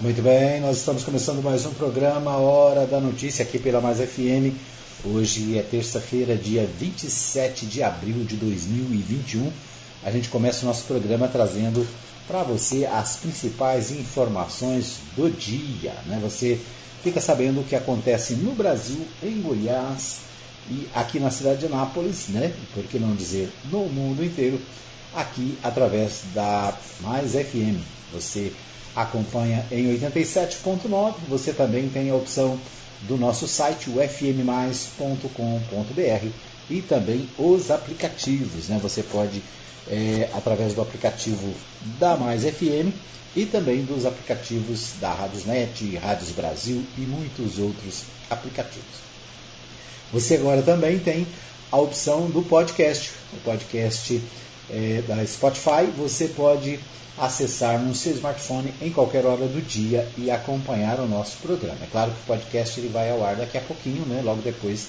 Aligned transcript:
Muito 0.00 0.22
bem, 0.22 0.60
nós 0.60 0.76
estamos 0.76 1.02
começando 1.02 1.42
mais 1.42 1.66
um 1.66 1.74
programa 1.74 2.36
Hora 2.36 2.86
da 2.86 3.00
Notícia 3.00 3.42
aqui 3.42 3.58
pela 3.58 3.80
Mais 3.80 3.98
FM. 3.98 4.54
Hoje 5.04 5.58
é 5.58 5.62
terça-feira, 5.62 6.36
dia 6.36 6.70
27 6.78 7.66
de 7.66 7.82
abril 7.82 8.22
de 8.22 8.36
2021. 8.36 9.50
A 10.04 10.12
gente 10.12 10.28
começa 10.28 10.62
o 10.62 10.68
nosso 10.68 10.84
programa 10.84 11.26
trazendo 11.26 11.84
para 12.28 12.44
você 12.44 12.86
as 12.86 13.16
principais 13.16 13.90
informações 13.90 14.98
do 15.16 15.28
dia. 15.36 15.94
Né? 16.06 16.20
Você 16.22 16.60
fica 17.02 17.20
sabendo 17.20 17.62
o 17.62 17.64
que 17.64 17.74
acontece 17.74 18.34
no 18.34 18.52
Brasil, 18.52 19.04
em 19.20 19.42
Goiás 19.42 20.18
e 20.70 20.88
aqui 20.94 21.18
na 21.18 21.32
cidade 21.32 21.58
de 21.58 21.66
Anápolis, 21.66 22.28
né? 22.28 22.54
por 22.72 22.84
que 22.84 23.00
não 23.00 23.16
dizer 23.16 23.50
no 23.64 23.86
mundo 23.86 24.24
inteiro, 24.24 24.60
aqui 25.12 25.58
através 25.60 26.20
da 26.32 26.72
Mais 27.00 27.32
FM. 27.32 27.82
Você 28.12 28.52
acompanha 29.02 29.64
em 29.70 29.86
87.9. 29.98 31.14
Você 31.28 31.52
também 31.52 31.88
tem 31.88 32.10
a 32.10 32.14
opção 32.14 32.58
do 33.02 33.16
nosso 33.16 33.46
site, 33.46 33.88
o 33.90 34.02
fmmais.com.br 34.02 35.28
e 36.68 36.82
também 36.82 37.28
os 37.38 37.70
aplicativos. 37.70 38.68
Né? 38.68 38.78
Você 38.82 39.02
pode, 39.02 39.42
é, 39.86 40.28
através 40.34 40.74
do 40.74 40.82
aplicativo 40.82 41.54
da 41.98 42.16
Mais 42.16 42.42
FM 42.42 42.92
e 43.36 43.46
também 43.46 43.84
dos 43.84 44.04
aplicativos 44.04 44.94
da 45.00 45.12
Radiosnet, 45.12 45.96
Rádios 45.96 46.30
Brasil 46.30 46.84
e 46.96 47.02
muitos 47.02 47.58
outros 47.58 48.02
aplicativos. 48.28 49.08
Você 50.12 50.34
agora 50.36 50.62
também 50.62 50.98
tem 50.98 51.26
a 51.70 51.76
opção 51.76 52.28
do 52.28 52.42
podcast, 52.42 53.12
o 53.34 53.36
podcast 53.44 54.20
é, 54.70 55.02
da 55.06 55.24
Spotify. 55.26 55.86
Você 55.96 56.28
pode 56.28 56.78
acessar 57.18 57.80
no 57.80 57.94
seu 57.94 58.12
smartphone 58.12 58.72
em 58.80 58.90
qualquer 58.90 59.26
hora 59.26 59.46
do 59.46 59.60
dia 59.60 60.08
e 60.16 60.30
acompanhar 60.30 61.00
o 61.00 61.08
nosso 61.08 61.38
programa. 61.38 61.78
É 61.82 61.86
claro 61.90 62.12
que 62.12 62.20
o 62.20 62.26
podcast 62.26 62.78
ele 62.78 62.88
vai 62.88 63.10
ao 63.10 63.24
ar 63.24 63.36
daqui 63.36 63.58
a 63.58 63.60
pouquinho, 63.60 64.06
né, 64.06 64.22
logo 64.24 64.40
depois 64.40 64.88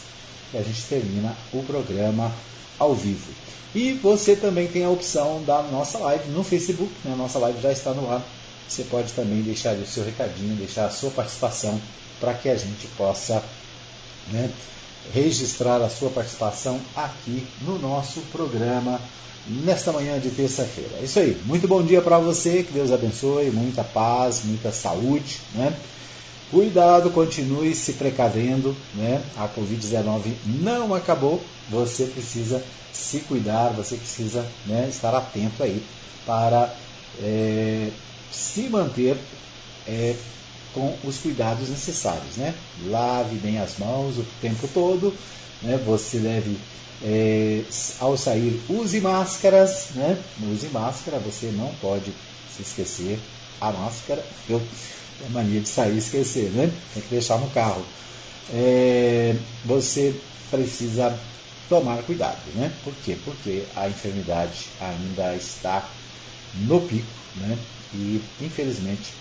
que 0.51 0.57
a 0.57 0.61
gente 0.61 0.83
termina 0.83 1.35
o 1.51 1.63
programa 1.63 2.31
ao 2.77 2.93
vivo. 2.93 3.31
E 3.73 3.93
você 3.93 4.35
também 4.35 4.67
tem 4.67 4.83
a 4.83 4.89
opção 4.89 5.43
da 5.43 5.61
nossa 5.63 5.97
live 5.99 6.29
no 6.29 6.43
Facebook, 6.43 6.91
né, 7.03 7.13
a 7.13 7.17
nossa 7.17 7.39
live 7.39 7.61
já 7.61 7.71
está 7.71 7.93
no 7.93 8.11
ar. 8.11 8.23
Você 8.67 8.83
pode 8.83 9.11
também 9.13 9.41
deixar 9.41 9.75
o 9.75 9.85
seu 9.85 10.05
recadinho, 10.05 10.55
deixar 10.55 10.85
a 10.85 10.91
sua 10.91 11.09
participação 11.09 11.79
para 12.19 12.33
que 12.35 12.49
a 12.49 12.55
gente 12.55 12.87
possa 12.95 13.43
né, 14.31 14.51
registrar 15.13 15.81
a 15.81 15.89
sua 15.89 16.09
participação 16.09 16.79
aqui 16.95 17.45
no 17.61 17.79
nosso 17.79 18.21
programa 18.31 18.99
nesta 19.47 19.91
manhã 19.91 20.19
de 20.19 20.29
terça-feira. 20.29 20.97
É 20.99 21.05
isso 21.05 21.19
aí. 21.19 21.39
Muito 21.45 21.67
bom 21.67 21.81
dia 21.81 22.01
para 22.01 22.19
você, 22.19 22.63
que 22.63 22.71
Deus 22.71 22.91
abençoe, 22.91 23.49
muita 23.49 23.83
paz, 23.83 24.41
muita 24.43 24.71
saúde, 24.71 25.39
né? 25.55 25.75
Cuidado, 26.51 27.11
continue 27.11 27.75
se 27.75 27.93
precavendo, 27.93 28.75
né? 28.95 29.23
A 29.37 29.47
Covid-19 29.47 30.33
não 30.45 30.93
acabou, 30.93 31.43
você 31.69 32.05
precisa 32.05 32.63
se 32.91 33.19
cuidar, 33.19 33.69
você 33.69 33.95
precisa 33.95 34.45
né, 34.65 34.87
estar 34.89 35.13
atento 35.15 35.63
aí 35.63 35.83
para 36.25 36.73
é, 37.21 37.89
se 38.31 38.63
manter 38.63 39.17
é, 39.87 40.15
com 40.73 40.95
os 41.03 41.17
cuidados 41.17 41.69
necessários, 41.69 42.35
né? 42.37 42.53
Lave 42.87 43.35
bem 43.37 43.59
as 43.59 43.77
mãos 43.77 44.17
o 44.17 44.25
tempo 44.41 44.67
todo, 44.73 45.13
né? 45.61 45.77
Você 45.85 46.19
deve 46.19 46.57
é, 47.03 47.63
ao 47.99 48.17
sair, 48.17 48.61
use 48.69 48.99
máscaras, 48.99 49.89
né? 49.95 50.21
Use 50.51 50.67
máscara, 50.67 51.19
você 51.19 51.47
não 51.47 51.73
pode 51.81 52.11
se 52.55 52.61
esquecer 52.61 53.19
a 53.59 53.71
máscara. 53.71 54.23
Eu 54.49 54.61
tenho 55.17 55.31
mania 55.31 55.61
de 55.61 55.69
sair 55.69 55.95
e 55.95 55.99
esquecer, 55.99 56.49
né? 56.51 56.71
Tem 56.93 57.03
que 57.03 57.09
deixar 57.09 57.37
no 57.39 57.49
carro. 57.49 57.83
É, 58.51 59.35
você 59.65 60.15
precisa 60.49 61.17
tomar 61.67 62.01
cuidado, 62.03 62.39
né? 62.55 62.71
Por 62.83 62.93
quê? 63.05 63.15
Porque 63.23 63.63
a 63.75 63.87
enfermidade 63.87 64.67
ainda 64.79 65.35
está 65.35 65.87
no 66.55 66.81
pico, 66.81 67.05
né? 67.35 67.57
E 67.93 68.21
infelizmente 68.41 69.13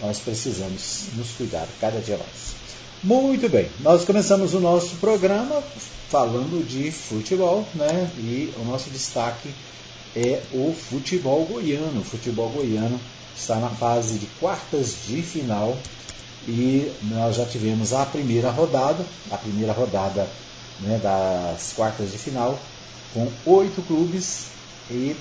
nós 0.00 0.18
precisamos 0.18 1.06
nos 1.14 1.30
cuidar 1.32 1.66
cada 1.80 2.00
dia 2.00 2.16
mais. 2.16 2.54
Muito 3.02 3.48
bem, 3.48 3.68
nós 3.80 4.04
começamos 4.04 4.54
o 4.54 4.60
nosso 4.60 4.96
programa 4.96 5.62
falando 6.08 6.66
de 6.66 6.90
futebol, 6.90 7.66
né? 7.74 8.10
E 8.18 8.52
o 8.58 8.64
nosso 8.64 8.90
destaque 8.90 9.50
é 10.14 10.40
o 10.52 10.72
futebol 10.72 11.44
goiano. 11.44 12.00
O 12.00 12.04
futebol 12.04 12.48
goiano 12.48 12.98
está 13.36 13.56
na 13.56 13.68
fase 13.68 14.18
de 14.18 14.26
quartas 14.40 14.94
de 15.06 15.20
final 15.20 15.76
e 16.48 16.90
nós 17.02 17.36
já 17.36 17.44
tivemos 17.44 17.92
a 17.92 18.06
primeira 18.06 18.50
rodada, 18.50 19.04
a 19.30 19.36
primeira 19.36 19.72
rodada 19.72 20.26
né, 20.80 20.98
das 21.02 21.72
quartas 21.74 22.12
de 22.12 22.18
final, 22.18 22.58
com 23.12 23.28
oito 23.44 23.82
clubes 23.82 24.46
e 24.90 25.14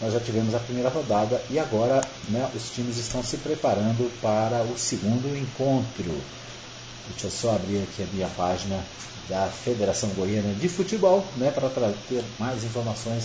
nós 0.00 0.12
já 0.12 0.20
tivemos 0.20 0.54
a 0.54 0.60
primeira 0.60 0.88
rodada 0.88 1.42
e 1.50 1.58
agora 1.58 2.00
né, 2.28 2.48
os 2.54 2.70
times 2.70 2.98
estão 2.98 3.22
se 3.22 3.38
preparando 3.38 4.10
para 4.20 4.62
o 4.62 4.78
segundo 4.78 5.36
encontro. 5.36 6.22
Deixa 7.08 7.26
eu 7.26 7.30
só 7.30 7.56
abrir 7.56 7.82
aqui 7.82 8.02
a 8.02 8.06
minha 8.12 8.28
página 8.28 8.84
da 9.28 9.46
Federação 9.48 10.08
Goiana 10.10 10.54
de 10.54 10.68
Futebol, 10.68 11.24
né, 11.36 11.50
para 11.50 11.68
ter 12.08 12.24
mais 12.38 12.64
informações 12.64 13.24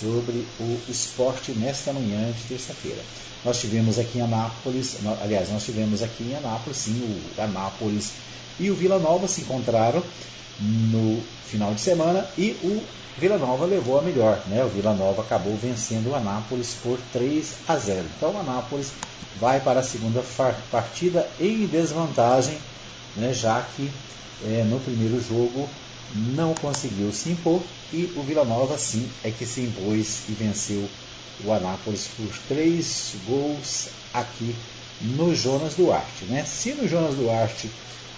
sobre 0.00 0.46
o 0.58 0.80
esporte 0.88 1.52
nesta 1.52 1.92
manhã 1.92 2.32
de 2.32 2.42
terça-feira. 2.48 3.00
Nós 3.44 3.60
tivemos 3.60 3.98
aqui 3.98 4.18
em 4.18 4.22
Anápolis, 4.22 4.96
aliás, 5.20 5.50
nós 5.50 5.64
tivemos 5.64 6.02
aqui 6.02 6.24
em 6.24 6.34
Anápolis, 6.34 6.78
sim, 6.78 7.22
o 7.36 7.40
Anápolis 7.40 8.12
e 8.58 8.70
o 8.70 8.74
Vila 8.74 8.98
Nova 8.98 9.26
se 9.28 9.42
encontraram 9.42 10.02
no 10.62 11.22
final 11.44 11.74
de 11.74 11.80
semana 11.80 12.26
e 12.38 12.52
o 12.62 12.82
Vila 13.18 13.36
Nova 13.36 13.66
levou 13.66 13.98
a 13.98 14.02
melhor, 14.02 14.42
né? 14.46 14.64
O 14.64 14.68
Vila 14.68 14.94
Nova 14.94 15.22
acabou 15.22 15.56
vencendo 15.56 16.10
o 16.10 16.14
Anápolis 16.14 16.76
por 16.82 16.98
3 17.12 17.54
a 17.68 17.76
0. 17.76 18.06
Então 18.16 18.32
o 18.32 18.38
Anápolis 18.38 18.92
vai 19.38 19.60
para 19.60 19.80
a 19.80 19.82
segunda 19.82 20.24
partida 20.70 21.28
em 21.38 21.66
desvantagem, 21.66 22.58
né? 23.16 23.34
já 23.34 23.60
que 23.76 23.90
é, 24.44 24.64
no 24.64 24.80
primeiro 24.80 25.20
jogo 25.20 25.68
não 26.14 26.54
conseguiu 26.54 27.12
se 27.12 27.30
impor 27.30 27.62
e 27.92 28.12
o 28.16 28.22
Vila 28.22 28.44
Nova 28.44 28.78
sim 28.78 29.08
é 29.22 29.30
que 29.30 29.46
se 29.46 29.60
impôs 29.62 30.22
e 30.28 30.32
venceu 30.32 30.88
o 31.44 31.52
Anápolis 31.52 32.08
por 32.16 32.28
três 32.48 33.14
gols 33.26 33.88
aqui 34.12 34.54
no 35.00 35.34
Jonas 35.34 35.74
Duarte. 35.74 36.24
Né? 36.26 36.44
Se 36.44 36.72
no 36.74 36.88
Jonas 36.88 37.14
Duarte 37.14 37.70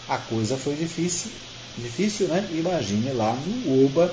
a 0.09 0.19
coisa 0.19 0.56
foi 0.56 0.75
difícil, 0.75 1.31
difícil 1.77 2.29
né? 2.29 2.49
imagine 2.53 3.12
lá 3.12 3.35
no 3.35 3.85
Oba, 3.85 4.12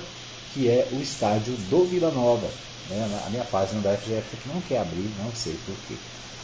que 0.53 0.67
é 0.67 0.87
o 0.91 1.01
estádio 1.01 1.53
do 1.69 1.85
Vila 1.85 2.11
Nova. 2.11 2.47
Né? 2.89 3.23
A 3.25 3.29
minha 3.29 3.43
página 3.45 3.81
da 3.81 3.95
FGF 3.95 4.37
não 4.47 4.61
quer 4.61 4.79
abrir, 4.79 5.09
não 5.23 5.31
sei 5.33 5.55
porquê. 5.65 5.95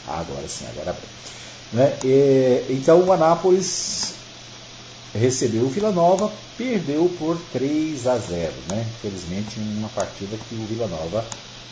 Ah, 0.07 0.19
agora 0.19 0.47
sim, 0.47 0.65
agora 0.69 0.91
abriu. 0.91 1.09
Né? 1.73 1.97
E, 2.03 2.73
então 2.73 3.03
o 3.03 3.11
Anápolis 3.11 4.13
recebeu 5.13 5.63
o 5.63 5.69
Vila 5.69 5.91
Nova, 5.91 6.31
perdeu 6.57 7.11
por 7.17 7.39
3 7.51 8.07
a 8.07 8.17
0. 8.17 8.53
Né? 8.69 8.85
Infelizmente, 8.97 9.59
uma 9.59 9.89
partida 9.89 10.37
que 10.37 10.55
o 10.55 10.65
Vila 10.65 10.87
Nova 10.87 11.25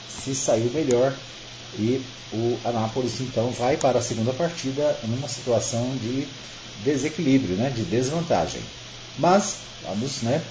se 0.09 0.35
saiu 0.35 0.71
melhor 0.71 1.13
e 1.77 2.01
o 2.33 2.57
Anápolis 2.65 3.19
então 3.21 3.51
vai 3.51 3.77
para 3.77 3.99
a 3.99 4.01
segunda 4.01 4.33
partida 4.33 4.97
numa 5.03 5.27
situação 5.27 5.95
de 6.01 6.27
desequilíbrio, 6.83 7.55
né? 7.55 7.69
de 7.69 7.83
desvantagem. 7.83 8.61
Mas, 9.17 9.57
vamos, 9.83 10.21
né? 10.21 10.43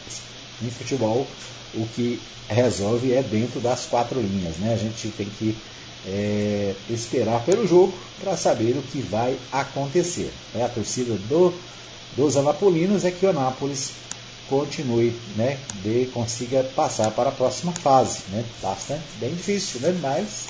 em 0.62 0.70
futebol, 0.70 1.26
o 1.75 1.86
que 1.88 2.20
resolve 2.48 3.12
é 3.12 3.22
dentro 3.22 3.60
das 3.60 3.86
quatro 3.86 4.20
linhas. 4.20 4.56
Né? 4.56 4.72
A 4.72 4.76
gente 4.76 5.08
tem 5.08 5.28
que 5.28 5.56
é, 6.06 6.75
esperar 6.88 7.44
pelo 7.44 7.66
jogo 7.66 7.97
para 8.20 8.36
saber 8.36 8.76
o 8.76 8.82
que 8.82 9.00
vai 9.00 9.38
acontecer. 9.50 10.32
É 10.55 10.62
a 10.62 10.69
torcida 10.69 11.14
do 11.14 11.55
dos 12.16 12.37
anapolinos 12.37 13.05
é 13.05 13.11
que 13.11 13.26
o 13.26 13.31
Anápolis 13.31 13.90
continue, 14.49 15.19
né, 15.37 15.58
de, 15.82 16.06
consiga 16.14 16.62
passar 16.62 17.10
para 17.10 17.31
a 17.31 17.32
próxima 17.32 17.72
fase, 17.72 18.20
né? 18.28 18.44
Bastante 18.62 19.02
bem 19.19 19.34
difícil, 19.34 19.81
né? 19.81 19.99
Mas 20.00 20.44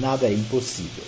nada 0.00 0.26
é 0.26 0.32
impossível. 0.32 1.04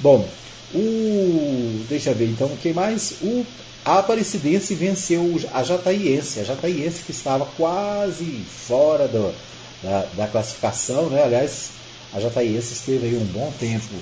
Bom, 0.00 0.28
o 0.74 1.84
deixa 1.88 2.10
eu 2.10 2.14
ver 2.14 2.28
então 2.28 2.48
o 2.48 2.56
que 2.56 2.72
mais 2.72 3.16
o 3.22 3.44
Aparecidense 3.84 4.74
venceu 4.74 5.40
a 5.52 5.62
Jataiense, 5.62 6.40
a 6.40 6.44
Jataiense 6.44 7.04
que 7.04 7.12
estava 7.12 7.46
quase 7.56 8.44
fora 8.66 9.06
do, 9.06 9.32
da, 9.80 10.06
da 10.16 10.26
classificação, 10.26 11.08
né? 11.08 11.22
Aliás, 11.22 11.70
a 12.12 12.18
Jataiense 12.18 12.72
esteve 12.72 13.06
aí 13.06 13.16
um 13.16 13.24
bom 13.26 13.52
tempo 13.60 13.94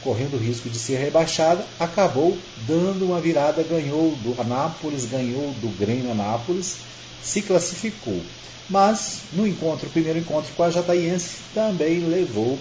correndo 0.00 0.34
o 0.34 0.38
risco 0.38 0.70
de 0.70 0.78
ser 0.78 0.98
rebaixada, 0.98 1.64
acabou 1.80 2.38
dando 2.68 3.04
uma 3.04 3.20
virada, 3.20 3.64
ganhou 3.64 4.16
do 4.22 4.40
Anápolis, 4.40 5.06
ganhou 5.06 5.52
do 5.54 5.76
Grêmio 5.76 6.12
Anápolis, 6.12 6.76
se 7.20 7.42
classificou. 7.42 8.20
Mas 8.70 9.22
no 9.32 9.44
encontro, 9.44 9.90
primeiro 9.90 10.20
encontro 10.20 10.52
com 10.54 10.62
a 10.62 10.70
Jataiense, 10.70 11.38
também 11.52 11.98
levou 12.00 12.56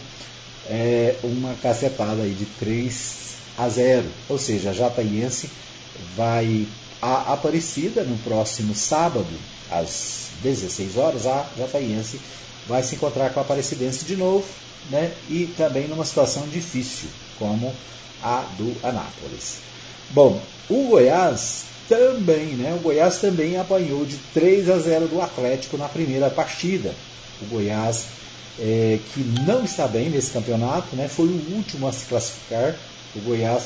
é, 0.67 1.15
uma 1.23 1.53
cacetada 1.61 2.23
aí 2.23 2.33
de 2.33 2.45
3 2.45 3.30
a 3.57 3.67
0. 3.69 4.05
Ou 4.29 4.37
seja, 4.37 4.71
a 4.71 4.73
Jataiense 4.73 5.49
vai 6.15 6.67
a 7.01 7.33
Aparecida 7.33 8.03
no 8.03 8.17
próximo 8.19 8.75
sábado, 8.75 9.33
às 9.71 10.27
16 10.43 10.97
horas, 10.97 11.25
a 11.25 11.47
Jataiense 11.57 12.19
vai 12.67 12.83
se 12.83 12.95
encontrar 12.95 13.33
com 13.33 13.39
a 13.39 13.43
Aparecidense 13.43 14.05
de 14.05 14.15
novo, 14.15 14.45
né? 14.89 15.11
E 15.29 15.47
também 15.57 15.87
numa 15.87 16.05
situação 16.05 16.47
difícil, 16.47 17.09
como 17.39 17.73
a 18.23 18.45
do 18.57 18.75
Anápolis. 18.83 19.57
Bom, 20.11 20.39
o 20.69 20.89
Goiás 20.89 21.63
também, 21.89 22.47
né? 22.53 22.73
O 22.75 22.83
Goiás 22.83 23.17
também 23.17 23.57
apanhou 23.57 24.05
de 24.05 24.17
3 24.33 24.69
a 24.69 24.77
0 24.77 25.07
do 25.07 25.21
Atlético 25.21 25.77
na 25.77 25.87
primeira 25.87 26.29
partida. 26.29 26.93
O 27.41 27.45
Goiás, 27.45 28.05
é, 28.59 28.99
que 29.13 29.21
não 29.45 29.63
está 29.63 29.87
bem 29.87 30.09
nesse 30.09 30.31
campeonato, 30.31 30.95
né? 30.95 31.07
Foi 31.07 31.25
o 31.25 31.55
último 31.55 31.87
a 31.87 31.91
se 31.91 32.05
classificar. 32.05 32.75
O 33.15 33.19
Goiás 33.19 33.63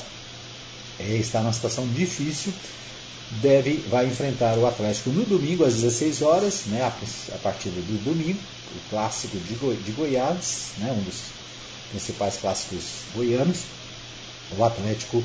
é, 1.00 1.15
está 1.15 1.42
numa 1.42 1.53
situação 1.53 1.88
difícil. 1.88 2.53
Deve, 3.42 3.83
vai 3.89 4.06
enfrentar 4.06 4.57
o 4.57 4.65
Atlético 4.68 5.09
no 5.09 5.25
domingo 5.25 5.65
às 5.65 5.74
16 5.74 6.21
horas, 6.21 6.63
né? 6.68 6.81
A, 6.81 6.88
a 6.88 6.92
do 6.92 8.03
domingo, 8.03 8.39
o 8.75 8.89
clássico 8.89 9.38
de, 9.38 9.56
Goi 9.56 9.75
de 9.77 9.92
Goiás, 9.92 10.74
né? 10.77 10.92
Um 10.92 11.01
dos 11.03 11.21
principais 11.89 12.38
clássicos 12.38 12.83
goianos. 13.15 13.62
O 14.57 14.63
Atlético 14.63 15.24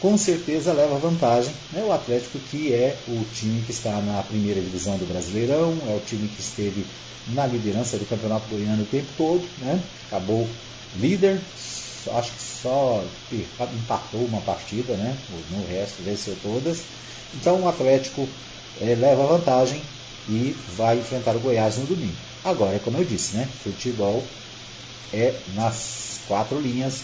com 0.00 0.16
certeza 0.16 0.72
leva 0.72 0.98
vantagem. 0.98 1.52
Né? 1.72 1.82
O 1.84 1.92
Atlético, 1.92 2.38
que 2.50 2.72
é 2.72 2.96
o 3.06 3.24
time 3.34 3.62
que 3.62 3.70
está 3.70 4.00
na 4.00 4.22
primeira 4.22 4.60
divisão 4.60 4.96
do 4.96 5.06
Brasileirão, 5.06 5.76
é 5.88 5.96
o 5.96 6.02
time 6.06 6.28
que 6.28 6.40
esteve 6.40 6.86
na 7.28 7.46
liderança 7.46 7.98
do 7.98 8.06
Campeonato 8.06 8.48
Goiano 8.48 8.82
o 8.82 8.86
tempo 8.86 9.08
todo, 9.16 9.46
né? 9.58 9.80
acabou 10.06 10.48
líder, 10.96 11.40
acho 12.08 12.32
que 12.32 12.42
só 12.42 13.04
empatou 13.32 14.24
uma 14.24 14.40
partida, 14.40 14.94
né? 14.94 15.16
no 15.50 15.66
resto 15.66 16.02
venceu 16.02 16.36
todas. 16.42 16.82
Então 17.34 17.62
o 17.62 17.68
Atlético 17.68 18.28
é, 18.80 18.94
leva 18.94 19.26
vantagem 19.26 19.82
e 20.28 20.56
vai 20.76 20.98
enfrentar 20.98 21.36
o 21.36 21.40
Goiás 21.40 21.76
no 21.76 21.86
domingo. 21.86 22.16
Agora, 22.44 22.78
como 22.78 22.96
eu 22.96 23.04
disse, 23.04 23.36
né? 23.36 23.48
futebol 23.62 24.24
é 25.12 25.34
nas 25.54 26.20
quatro 26.26 26.60
linhas. 26.60 27.02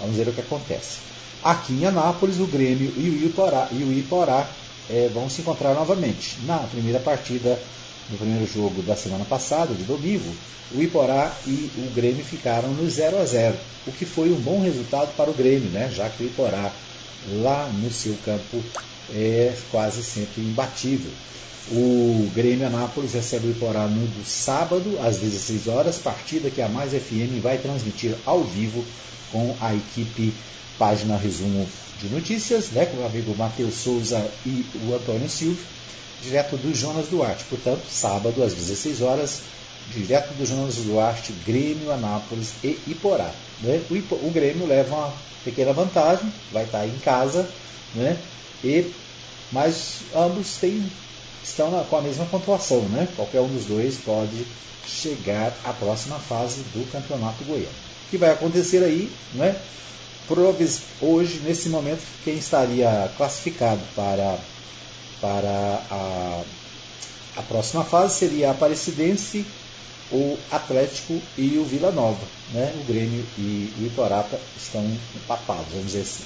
Vamos 0.00 0.16
ver 0.16 0.28
o 0.28 0.32
que 0.32 0.40
acontece. 0.40 0.98
Aqui 1.44 1.74
em 1.74 1.86
Anápolis, 1.86 2.38
o 2.38 2.46
Grêmio 2.46 2.92
e 2.96 3.10
o 3.10 3.26
Iporá, 3.26 3.68
e 3.72 3.82
o 3.82 3.92
Iporá 3.92 4.48
é, 4.88 5.08
vão 5.12 5.28
se 5.28 5.42
encontrar 5.42 5.74
novamente. 5.74 6.38
Na 6.46 6.58
primeira 6.58 6.98
partida 6.98 7.58
do 8.08 8.16
primeiro 8.16 8.46
jogo 8.46 8.82
da 8.82 8.96
semana 8.96 9.24
passada, 9.24 9.74
de 9.74 9.84
domingo, 9.84 10.34
o 10.74 10.82
Iporá 10.82 11.34
e 11.46 11.70
o 11.76 11.94
Grêmio 11.94 12.24
ficaram 12.24 12.68
no 12.68 12.88
0 12.88 13.18
a 13.18 13.24
0 13.24 13.56
o 13.86 13.92
que 13.92 14.04
foi 14.04 14.30
um 14.30 14.36
bom 14.36 14.60
resultado 14.60 15.14
para 15.16 15.30
o 15.30 15.34
Grêmio, 15.34 15.70
né? 15.70 15.90
já 15.92 16.08
que 16.08 16.22
o 16.22 16.26
Iporá, 16.26 16.72
lá 17.42 17.68
no 17.68 17.90
seu 17.90 18.14
campo, 18.24 18.62
é 19.12 19.54
quase 19.70 20.02
sempre 20.02 20.40
imbatível. 20.40 21.10
O 21.70 22.30
Grêmio 22.34 22.66
Anápolis 22.66 23.12
recebe 23.12 23.48
o 23.48 23.50
Iporá 23.50 23.86
no 23.86 24.24
sábado, 24.24 24.98
às 25.00 25.18
16 25.18 25.68
horas, 25.68 25.98
partida 25.98 26.50
que 26.50 26.60
a 26.60 26.68
Mais 26.68 26.92
FM 26.92 27.40
vai 27.42 27.58
transmitir 27.58 28.14
ao 28.24 28.44
vivo 28.44 28.84
com 29.30 29.54
a 29.60 29.74
equipe 29.74 30.32
página 30.78 31.16
resumo 31.16 31.68
de 32.00 32.08
notícias, 32.08 32.70
né, 32.70 32.86
com 32.86 32.98
o 32.98 33.06
amigo 33.06 33.34
Matheus 33.36 33.74
Souza 33.74 34.28
e 34.44 34.64
o 34.84 34.94
Antônio 34.94 35.28
Silva, 35.28 35.62
direto 36.22 36.56
do 36.56 36.74
Jonas 36.74 37.08
Duarte. 37.08 37.44
Portanto, 37.44 37.82
sábado 37.90 38.42
às 38.42 38.54
16 38.54 39.02
horas, 39.02 39.40
direto 39.92 40.32
do 40.34 40.46
Jonas 40.46 40.76
Duarte, 40.76 41.32
Grêmio, 41.44 41.90
Anápolis 41.90 42.52
e 42.62 42.78
Iporá. 42.86 43.30
Né? 43.60 43.82
O, 43.90 43.96
Ipo, 43.96 44.14
o, 44.14 44.30
Grêmio 44.30 44.66
leva 44.66 44.94
uma 44.94 45.12
pequena 45.44 45.72
vantagem, 45.72 46.32
vai 46.52 46.64
estar 46.64 46.86
em 46.86 46.98
casa, 46.98 47.48
né? 47.94 48.16
e, 48.62 48.90
mas 49.50 50.00
ambos 50.14 50.56
têm, 50.56 50.90
estão 51.42 51.70
na, 51.70 51.84
com 51.84 51.96
a 51.96 52.02
mesma 52.02 52.24
pontuação. 52.26 52.80
Né? 52.82 53.08
Qualquer 53.16 53.40
um 53.40 53.48
dos 53.48 53.66
dois 53.66 53.98
pode 53.98 54.46
chegar 54.86 55.52
à 55.64 55.72
próxima 55.72 56.18
fase 56.18 56.62
do 56.74 56.90
Campeonato 56.90 57.44
Goiano. 57.44 57.68
O 58.06 58.10
que 58.10 58.18
vai 58.18 58.30
acontecer 58.30 58.82
aí, 58.82 59.10
né? 59.34 59.56
Provis, 60.28 60.82
hoje, 61.00 61.40
nesse 61.44 61.68
momento, 61.68 62.02
quem 62.24 62.36
estaria 62.36 63.10
classificado 63.16 63.80
para, 63.94 64.38
para 65.22 65.80
a, 65.88 66.42
a 67.36 67.42
próxima 67.42 67.84
fase 67.84 68.18
seria 68.18 68.48
a 68.48 68.50
Aparecidense, 68.50 69.46
o 70.10 70.36
Atlético 70.50 71.18
e 71.38 71.56
o 71.56 71.64
Vila 71.64 71.92
Nova. 71.92 72.26
Né? 72.52 72.74
O 72.80 72.84
Grêmio 72.84 73.24
e 73.38 73.72
o 73.78 73.86
Iporapa 73.86 74.38
estão 74.60 74.84
empatados, 75.14 75.68
vamos 75.70 75.86
dizer 75.86 76.02
assim. 76.02 76.24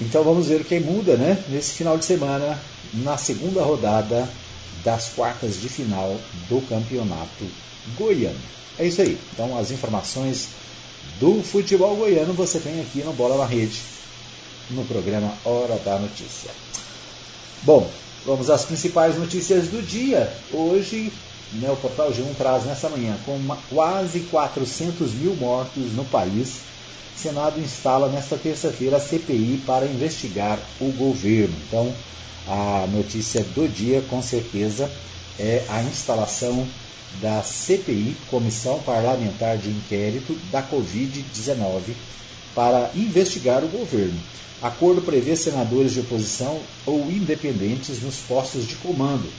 Então 0.00 0.22
vamos 0.22 0.46
ver 0.46 0.64
quem 0.64 0.78
muda 0.78 1.16
né? 1.16 1.42
nesse 1.48 1.72
final 1.72 1.98
de 1.98 2.04
semana, 2.04 2.58
na 2.94 3.18
segunda 3.18 3.62
rodada 3.62 4.28
das 4.84 5.08
quartas 5.08 5.60
de 5.60 5.68
final 5.68 6.16
do 6.48 6.60
campeonato 6.68 7.44
goiano. 7.98 8.38
É 8.78 8.86
isso 8.86 9.02
aí. 9.02 9.18
Então 9.32 9.58
as 9.58 9.72
informações 9.72 10.50
do 11.18 11.42
futebol 11.42 11.96
goiano 11.96 12.32
você 12.32 12.60
tem 12.60 12.80
aqui 12.80 13.02
no 13.02 13.12
Bola 13.12 13.36
na 13.38 13.44
Rede, 13.44 13.80
no 14.70 14.84
programa 14.84 15.34
Hora 15.44 15.76
da 15.78 15.98
Notícia. 15.98 16.50
Bom, 17.62 17.90
vamos 18.24 18.50
às 18.50 18.64
principais 18.64 19.16
notícias 19.16 19.68
do 19.68 19.82
dia. 19.82 20.32
Hoje, 20.52 21.12
né, 21.54 21.70
o 21.70 21.76
Portal 21.76 22.12
G1 22.12 22.36
traz 22.36 22.64
nessa 22.64 22.88
manhã, 22.88 23.16
com 23.24 23.34
uma, 23.36 23.58
quase 23.68 24.20
400 24.20 25.12
mil 25.14 25.34
mortos 25.34 25.92
no 25.92 26.04
país, 26.04 26.60
Senado 27.16 27.58
instala 27.60 28.08
nesta 28.08 28.36
terça-feira 28.36 28.98
a 28.98 29.00
CPI 29.00 29.60
para 29.66 29.86
investigar 29.86 30.56
o 30.80 30.92
governo. 30.92 31.54
Então, 31.66 31.92
a 32.46 32.86
notícia 32.86 33.42
do 33.42 33.68
dia, 33.68 34.02
com 34.08 34.22
certeza, 34.22 34.88
é 35.36 35.64
a 35.68 35.82
instalação 35.82 36.64
da 37.20 37.42
CPI, 37.42 38.16
Comissão 38.30 38.78
Parlamentar 38.80 39.58
de 39.58 39.68
Inquérito 39.68 40.32
da 40.52 40.62
Covid-19, 40.62 41.94
para 42.58 42.90
investigar 42.96 43.62
o 43.62 43.68
governo. 43.68 44.18
Acordo 44.60 45.00
prevê 45.00 45.36
senadores 45.36 45.92
de 45.92 46.00
oposição 46.00 46.60
ou 46.84 47.08
independentes 47.08 48.02
nos 48.02 48.16
postos 48.16 48.66
de 48.66 48.74
comando. 48.74 49.30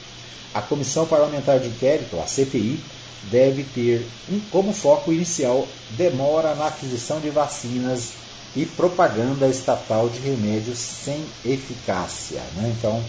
A 0.54 0.62
Comissão 0.62 1.06
Parlamentar 1.06 1.60
de 1.60 1.68
Inquérito, 1.68 2.18
a 2.18 2.26
CPI, 2.26 2.80
deve 3.24 3.66
ter 3.66 4.08
um, 4.32 4.40
como 4.50 4.72
foco 4.72 5.12
inicial 5.12 5.68
demora 5.98 6.56
na 6.56 6.68
aquisição 6.68 7.20
de 7.20 7.30
vacinas 7.30 8.12
e 8.56 8.66
propaganda 8.66 9.50
estatal 9.50 10.08
de 10.08 10.20
remédios 10.20 10.78
sem 10.78 11.22
eficácia. 11.44 12.42
Né? 12.56 12.74
Então, 12.78 13.04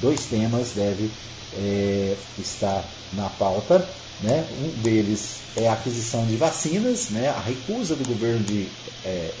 dois 0.00 0.24
temas 0.24 0.72
devem 0.74 1.08
é, 1.56 2.16
estar 2.36 2.84
na 3.12 3.28
pauta. 3.28 3.88
Né? 4.22 4.46
Um 4.60 4.82
deles 4.82 5.36
é 5.56 5.68
a 5.68 5.72
aquisição 5.72 6.24
de 6.26 6.36
vacinas, 6.36 7.10
né? 7.10 7.28
a 7.28 7.40
recusa 7.40 7.96
do 7.96 8.06
governo 8.06 8.44
de, 8.44 8.68
é, 9.04 9.32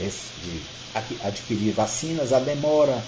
de 0.42 0.60
adquirir 1.22 1.72
vacinas, 1.72 2.32
a 2.32 2.40
demora 2.40 3.02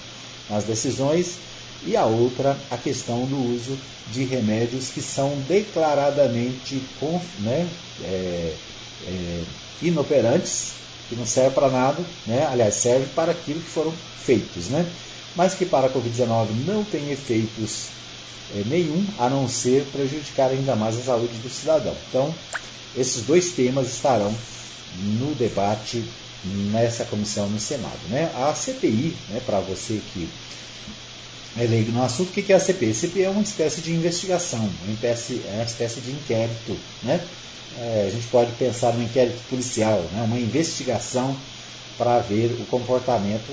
nas 0.49 0.63
decisões, 0.63 1.37
e 1.85 1.95
a 1.95 2.05
outra, 2.05 2.57
a 2.71 2.77
questão 2.77 3.25
do 3.25 3.37
uso 3.53 3.77
de 4.11 4.23
remédios 4.23 4.89
que 4.89 5.01
são 5.01 5.37
declaradamente 5.47 6.81
né, 7.39 7.67
é, 8.03 8.53
é, 9.07 9.43
inoperantes, 9.81 10.73
que 11.09 11.15
não 11.15 11.25
servem 11.25 11.51
para 11.51 11.69
nada, 11.69 12.03
né? 12.25 12.47
aliás, 12.49 12.75
servem 12.75 13.07
para 13.09 13.31
aquilo 13.31 13.61
que 13.61 13.69
foram 13.69 13.93
feitos, 14.17 14.67
né? 14.69 14.89
mas 15.35 15.53
que 15.53 15.65
para 15.65 15.87
a 15.87 15.89
Covid-19 15.89 16.65
não 16.65 16.83
tem 16.83 17.11
efeitos 17.11 17.89
é, 18.53 18.63
nenhum, 18.65 19.05
a 19.17 19.29
não 19.29 19.47
ser 19.47 19.85
prejudicar 19.91 20.51
ainda 20.51 20.75
mais 20.75 20.97
a 20.97 21.01
saúde 21.01 21.37
do 21.39 21.49
cidadão. 21.49 21.95
Então, 22.09 22.33
esses 22.95 23.23
dois 23.23 23.51
temas 23.51 23.87
estarão 23.87 24.33
no 25.19 25.33
debate 25.35 26.03
nessa 26.71 27.05
comissão 27.05 27.49
no 27.49 27.59
Senado. 27.59 27.99
Né? 28.09 28.31
A 28.35 28.53
CPI, 28.53 29.15
né, 29.29 29.41
para 29.45 29.59
você 29.59 29.99
que 30.13 30.29
é 31.57 31.63
leigo 31.63 31.91
no 31.91 32.03
assunto, 32.03 32.29
o 32.29 32.31
que 32.31 32.51
é 32.51 32.55
a 32.55 32.59
CPI? 32.59 32.91
A 32.91 32.93
CPI 32.93 33.23
é 33.23 33.29
uma 33.29 33.41
espécie 33.41 33.81
de 33.81 33.91
investigação, 33.93 34.69
uma 34.83 34.93
espécie, 34.93 35.41
é 35.47 35.55
uma 35.55 35.63
espécie 35.63 36.01
de 36.01 36.11
inquérito. 36.11 36.77
Né? 37.01 37.25
É, 37.77 38.05
a 38.07 38.11
gente 38.11 38.27
pode 38.27 38.51
pensar 38.53 38.93
no 38.93 39.03
inquérito 39.03 39.41
policial, 39.49 39.99
né? 40.13 40.21
uma 40.23 40.37
investigação 40.37 41.35
para 41.97 42.19
ver 42.19 42.51
o 42.59 42.65
comportamento 42.65 43.51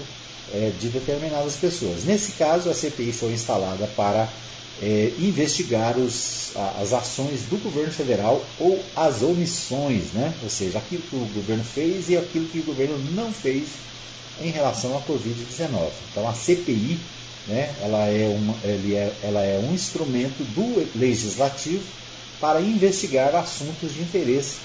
é, 0.53 0.73
de 0.79 0.89
determinadas 0.89 1.57
pessoas. 1.57 2.05
Nesse 2.05 2.33
caso, 2.33 2.71
a 2.71 2.75
CPI 2.75 3.13
foi 3.13 3.33
instalada 3.33 3.87
para 3.97 4.29
é, 4.81 5.13
investigar 5.19 5.97
os, 5.97 6.53
as 6.81 6.93
ações 6.93 7.43
do 7.43 7.57
governo 7.63 7.93
federal 7.93 8.45
ou 8.59 8.83
as 8.97 9.23
omissões, 9.23 10.13
né? 10.13 10.35
ou 10.43 10.51
seja, 10.51 10.79
aquilo 10.79 11.03
que 11.03 11.17
o 11.17 11.29
governo 11.35 11.65
fez 11.65 12.09
e 12.09 12.17
aquilo 12.17 12.49
que 12.49 12.59
o 12.59 12.65
governo 12.65 12.99
não 13.13 13.33
fez 13.33 13.69
em 14.41 14.51
relação 14.51 14.97
à 14.97 15.01
Covid-19. 15.03 15.91
Então 16.11 16.29
a 16.29 16.35
CPI 16.35 16.99
né, 17.47 17.75
ela, 17.81 18.07
é 18.07 18.29
uma, 18.29 18.55
é, 18.65 19.13
ela 19.23 19.41
é 19.41 19.59
um 19.59 19.73
instrumento 19.73 20.43
do 20.55 20.99
legislativo 20.99 21.85
para 22.41 22.61
investigar 22.61 23.35
assuntos 23.35 23.95
de 23.95 24.01
interesse 24.01 24.57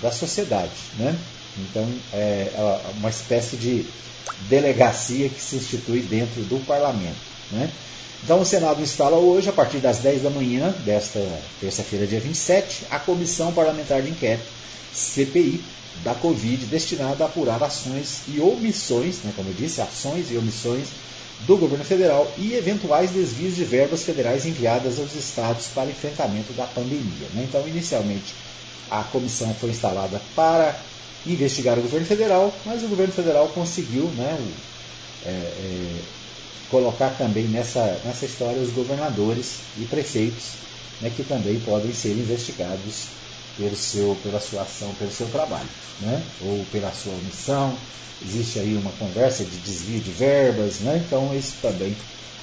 da 0.00 0.10
sociedade. 0.10 0.72
Né? 0.98 1.16
Então, 1.58 1.88
é, 2.12 2.50
é 2.54 2.80
uma 2.96 3.10
espécie 3.10 3.56
de 3.56 3.84
delegacia 4.48 5.28
que 5.28 5.40
se 5.40 5.56
institui 5.56 6.00
dentro 6.00 6.42
do 6.42 6.64
parlamento. 6.64 7.16
Né? 7.50 7.70
Então, 8.24 8.40
o 8.40 8.44
Senado 8.44 8.80
instala 8.80 9.16
hoje, 9.16 9.48
a 9.48 9.52
partir 9.52 9.78
das 9.78 9.98
10 9.98 10.22
da 10.22 10.30
manhã 10.30 10.72
desta 10.84 11.20
terça-feira, 11.60 12.06
dia 12.06 12.20
27, 12.20 12.86
a 12.90 12.98
Comissão 12.98 13.52
Parlamentar 13.52 14.00
de 14.00 14.10
Inquérito, 14.10 14.46
CPI, 14.92 15.62
da 16.04 16.14
Covid, 16.14 16.66
destinada 16.66 17.24
a 17.24 17.26
apurar 17.26 17.62
ações 17.62 18.22
e 18.28 18.40
omissões, 18.40 19.18
né, 19.24 19.32
como 19.36 19.50
eu 19.50 19.54
disse, 19.54 19.80
ações 19.80 20.30
e 20.30 20.36
omissões 20.36 20.88
do 21.46 21.56
governo 21.56 21.84
federal 21.84 22.30
e 22.38 22.54
eventuais 22.54 23.10
desvios 23.10 23.56
de 23.56 23.64
verbas 23.64 24.04
federais 24.04 24.46
enviadas 24.46 24.98
aos 24.98 25.14
estados 25.14 25.66
para 25.66 25.90
enfrentamento 25.90 26.52
da 26.52 26.66
pandemia. 26.66 27.28
Né? 27.34 27.46
Então, 27.48 27.66
inicialmente, 27.66 28.34
a 28.92 29.04
comissão 29.04 29.54
foi 29.54 29.70
instalada 29.70 30.20
para 30.36 30.78
investigar 31.24 31.78
o 31.78 31.82
governo 31.82 32.06
federal, 32.06 32.52
mas 32.66 32.82
o 32.82 32.88
governo 32.88 33.12
federal 33.12 33.48
conseguiu 33.48 34.04
né, 34.08 34.36
o, 34.38 35.28
é, 35.28 35.30
é, 35.30 36.02
colocar 36.68 37.10
também 37.16 37.48
nessa, 37.48 38.00
nessa 38.04 38.26
história 38.26 38.60
os 38.60 38.70
governadores 38.70 39.60
e 39.78 39.84
prefeitos, 39.84 40.56
né, 41.00 41.08
que 41.08 41.22
também 41.22 41.58
podem 41.60 41.92
ser 41.94 42.12
investigados 42.12 43.06
pelo 43.56 43.76
seu, 43.76 44.14
pela 44.22 44.40
sua 44.40 44.62
ação, 44.62 44.92
pelo 44.94 45.10
seu 45.10 45.28
trabalho, 45.28 45.68
né, 46.00 46.22
ou 46.42 46.62
pela 46.66 46.92
sua 46.92 47.14
omissão. 47.14 47.74
Existe 48.22 48.58
aí 48.58 48.76
uma 48.76 48.92
conversa 48.92 49.42
de 49.42 49.56
desvio 49.56 50.00
de 50.00 50.10
verbas, 50.10 50.80
né, 50.80 51.02
então 51.06 51.34
isso 51.34 51.54
também 51.62 51.96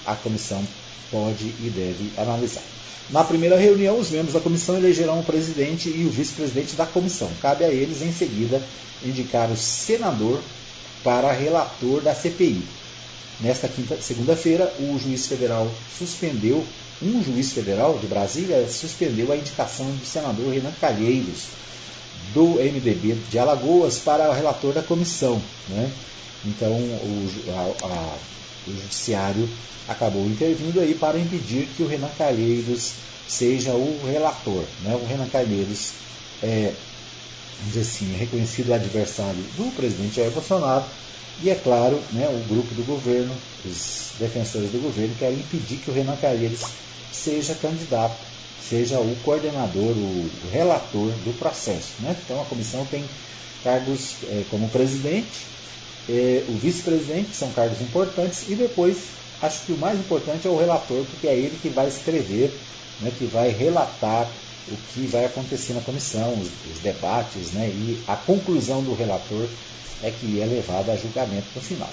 a 0.04 0.16
comissão 0.16 0.66
pode 1.12 1.46
e 1.46 1.72
deve 1.74 2.12
analisar. 2.18 2.64
Na 3.10 3.24
primeira 3.24 3.58
reunião, 3.58 3.98
os 4.00 4.12
membros 4.12 4.34
da 4.34 4.40
comissão 4.40 4.78
elegerão 4.78 5.20
o 5.20 5.24
presidente 5.24 5.90
e 5.90 6.06
o 6.06 6.12
vice-presidente 6.12 6.76
da 6.76 6.86
comissão. 6.86 7.30
Cabe 7.42 7.66
a 7.66 7.70
eles, 7.70 8.02
em 8.02 8.14
seguida, 8.14 8.62
indicar 9.04 9.50
o 9.50 9.58
senador 9.58 10.40
para 11.04 11.32
relator 11.32 12.02
da 12.02 12.14
CPI. 12.14 12.62
Nesta 13.40 13.70
segunda-feira, 14.02 14.72
o 14.80 15.00
juiz 15.00 15.26
federal 15.26 15.72
suspendeu, 15.98 16.64
um 17.02 17.24
juiz 17.24 17.54
federal 17.54 17.98
de 17.98 18.06
Brasília 18.06 18.68
suspendeu 18.68 19.32
a 19.32 19.38
indicação 19.38 19.90
do 19.90 20.06
senador 20.06 20.54
Renan 20.54 20.74
Calheiros, 20.80 21.46
do 22.34 22.56
MDB 22.56 23.18
de 23.30 23.40
Alagoas, 23.40 23.98
para 23.98 24.30
o 24.30 24.34
relator 24.34 24.74
da 24.74 24.84
comissão. 24.84 25.42
Né? 25.70 25.90
Então, 26.46 26.72
o, 26.72 27.30
a, 27.50 27.86
a, 27.86 28.18
o 28.72 28.82
judiciário 28.82 29.50
acabou 29.88 30.26
intervindo 30.26 30.80
aí 30.80 30.94
para 30.94 31.20
impedir 31.20 31.68
que 31.76 31.84
o 31.84 31.88
Renan 31.88 32.12
Calheiros 32.18 32.94
seja 33.28 33.74
o 33.74 34.00
relator. 34.06 34.64
Né? 34.84 34.96
O 34.96 35.06
Renan 35.06 35.28
Calheiros 35.28 35.92
é, 36.44 36.74
assim, 37.80 38.14
reconhecido 38.16 38.74
adversário 38.74 39.42
do 39.58 39.72
presidente 39.76 40.16
Jair 40.16 40.32
Bolsonaro, 40.32 40.86
e 41.42 41.50
é 41.50 41.56
claro, 41.56 42.02
né, 42.12 42.28
o 42.28 42.54
grupo 42.54 42.74
do 42.76 42.84
governo, 42.84 43.34
os 43.66 44.12
defensores 44.20 44.72
do 44.72 44.80
governo, 44.80 45.16
querem 45.16 45.40
impedir 45.40 45.78
que 45.78 45.90
o 45.90 45.94
Renan 45.94 46.18
Calheiros 46.18 46.66
seja 47.14 47.56
candidato, 47.56 48.18
seja 48.68 49.00
o 49.00 49.16
coordenador, 49.24 49.96
o 49.96 50.30
relator 50.52 51.12
do 51.24 51.38
processo. 51.40 51.94
Né? 52.00 52.16
Então 52.24 52.42
a 52.42 52.46
comissão 52.46 52.86
tem 52.86 53.06
cargos 53.64 54.18
é, 54.24 54.44
como 54.50 54.70
presidente, 54.70 55.48
é, 56.10 56.44
o 56.50 56.54
vice-presidente, 56.54 57.36
são 57.36 57.52
cargos 57.52 57.80
importantes, 57.82 58.50
e 58.50 58.56
depois 58.56 58.98
acho 59.42 59.66
que 59.66 59.72
o 59.72 59.78
mais 59.78 60.00
importante 60.00 60.48
é 60.48 60.50
o 60.50 60.58
relator, 60.58 61.06
porque 61.06 61.28
é 61.28 61.36
ele 61.36 61.58
que 61.62 61.70
vai 61.70 61.88
escrever, 61.88 62.52
né, 63.00 63.12
que 63.18 63.26
vai 63.26 63.50
relatar 63.50 64.28
o 64.68 64.78
que 64.94 65.06
vai 65.08 65.26
acontecer 65.26 65.74
na 65.74 65.82
comissão, 65.82 66.34
os, 66.34 66.48
os 66.72 66.80
debates, 66.82 67.52
né, 67.52 67.68
e 67.68 68.04
a 68.08 68.16
conclusão 68.16 68.84
do 68.84 68.94
relator 68.94 69.48
é 70.02 70.12
que 70.12 70.42
é 70.42 70.46
levada 70.46 70.92
a 70.92 70.96
julgamento 70.96 71.48
no 71.56 71.62
final. 71.62 71.90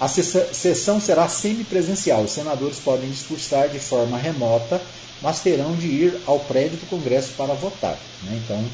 A 0.00 0.08
sessão 0.08 1.00
será 1.00 1.28
semipresencial. 1.28 2.22
Os 2.22 2.32
senadores 2.32 2.78
podem 2.78 3.08
discursar 3.08 3.68
de 3.68 3.78
forma 3.78 4.18
remota, 4.18 4.82
mas 5.22 5.40
terão 5.40 5.74
de 5.76 5.86
ir 5.86 6.20
ao 6.26 6.40
prédio 6.40 6.78
do 6.78 6.88
Congresso 6.90 7.32
para 7.36 7.54
votar. 7.54 7.96
Né? 8.24 8.40
Então, 8.44 8.64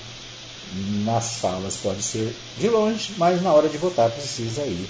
nas 1.04 1.24
salas 1.24 1.76
pode 1.76 2.02
ser 2.02 2.34
de 2.58 2.68
longe, 2.68 3.12
mas 3.16 3.42
na 3.42 3.52
hora 3.52 3.68
de 3.68 3.78
votar 3.78 4.10
precisa 4.10 4.62
ir 4.62 4.88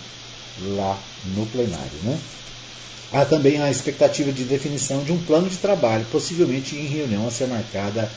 lá 0.77 0.99
no 1.35 1.47
plenário. 1.47 1.99
Né? 2.03 2.19
Há 3.13 3.25
também 3.25 3.61
a 3.61 3.71
expectativa 3.71 4.31
de 4.33 4.45
definição 4.45 5.03
de 5.03 5.13
um 5.13 5.19
plano 5.19 5.49
de 5.49 5.57
trabalho, 5.57 6.07
possivelmente 6.13 6.77
em 6.77 6.87
reunião 6.87 7.27
a 7.27 7.31
ser 7.31 7.49
marcada 7.49 8.11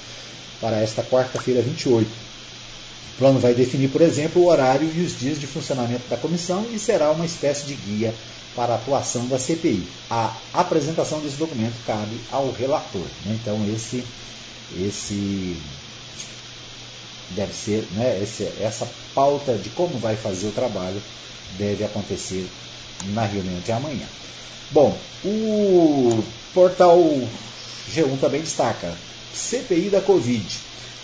para 0.60 0.80
esta 0.80 1.04
quarta-feira 1.04 1.62
28. 1.62 2.08
O 2.08 3.18
plano 3.18 3.40
vai 3.40 3.54
definir, 3.54 3.90
por 3.90 4.02
exemplo, 4.02 4.42
o 4.42 4.48
horário 4.48 4.90
e 4.94 5.02
os 5.02 5.18
dias 5.18 5.40
de 5.40 5.48
funcionamento 5.48 6.08
da 6.10 6.18
comissão 6.18 6.66
e 6.72 6.80
será 6.80 7.12
uma 7.12 7.26
espécie 7.26 7.66
de 7.66 7.76
guia 7.76 8.14
para 8.56 8.74
a 8.74 8.76
atuação 8.76 9.28
da 9.28 9.40
CPI. 9.40 9.88
A 10.10 10.36
apresentação 10.54 11.20
desse 11.22 11.38
documento 11.38 11.76
cabe 11.86 12.20
ao 12.32 12.52
relator. 12.52 13.06
Né? 13.26 13.38
Então, 13.42 13.66
esse, 13.74 14.04
esse 14.78 15.58
deve 17.36 17.54
ser, 17.54 17.88
né, 17.92 18.20
esse, 18.22 18.44
essa 18.60 18.90
pauta 19.14 19.58
de 19.58 19.70
como 19.70 19.98
vai 19.98 20.16
fazer 20.16 20.48
o 20.48 20.52
trabalho 20.52 21.02
deve 21.58 21.84
acontecer 21.84 22.48
na 23.14 23.26
reunião 23.26 23.60
de 23.60 23.72
amanhã. 23.72 24.08
Bom, 24.72 24.98
o 25.24 26.24
portal 26.54 27.00
G1 27.92 28.20
também 28.20 28.42
destaca 28.42 28.96
CPI 29.34 29.90
da 29.90 30.02
Covid. 30.02 30.60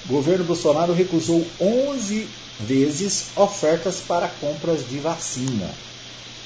Governo 0.08 0.46
Bolsonaro 0.46 0.94
recusou 0.94 1.46
11 1.60 2.28
vezes 2.60 3.26
ofertas 3.36 4.00
para 4.00 4.28
compras 4.28 4.88
de 4.88 4.98
vacina. 5.00 5.70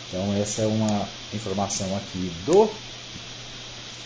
Então, 0.08 0.34
essa 0.36 0.63
é 0.63 0.68
uma 0.68 1.08
informação 1.34 1.96
aqui 1.96 2.32
do 2.46 2.70